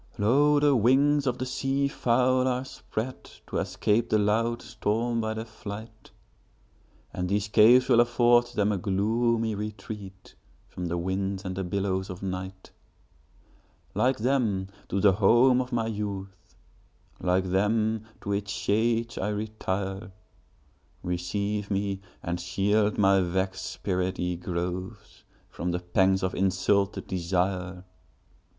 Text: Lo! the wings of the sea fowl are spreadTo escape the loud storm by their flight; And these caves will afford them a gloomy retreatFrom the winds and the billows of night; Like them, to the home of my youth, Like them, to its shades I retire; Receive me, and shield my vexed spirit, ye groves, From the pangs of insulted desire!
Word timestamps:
Lo! 0.17 0.59
the 0.59 0.75
wings 0.75 1.27
of 1.27 1.37
the 1.37 1.45
sea 1.45 1.87
fowl 1.87 2.47
are 2.47 2.63
spreadTo 2.63 3.61
escape 3.61 4.09
the 4.09 4.17
loud 4.17 4.59
storm 4.63 5.21
by 5.21 5.35
their 5.35 5.45
flight; 5.45 6.09
And 7.13 7.29
these 7.29 7.47
caves 7.47 7.87
will 7.87 7.99
afford 7.99 8.47
them 8.47 8.71
a 8.71 8.79
gloomy 8.79 9.53
retreatFrom 9.55 10.87
the 10.87 10.97
winds 10.97 11.45
and 11.45 11.55
the 11.55 11.63
billows 11.63 12.09
of 12.09 12.23
night; 12.23 12.71
Like 13.93 14.17
them, 14.17 14.69
to 14.89 14.99
the 14.99 15.11
home 15.11 15.61
of 15.61 15.71
my 15.71 15.85
youth, 15.85 16.55
Like 17.19 17.51
them, 17.51 18.05
to 18.21 18.31
its 18.33 18.51
shades 18.51 19.19
I 19.19 19.29
retire; 19.29 20.11
Receive 21.03 21.69
me, 21.69 22.01
and 22.23 22.39
shield 22.41 22.97
my 22.97 23.19
vexed 23.21 23.67
spirit, 23.67 24.17
ye 24.17 24.35
groves, 24.35 25.25
From 25.51 25.69
the 25.69 25.79
pangs 25.79 26.23
of 26.23 26.33
insulted 26.33 27.05
desire! 27.05 27.83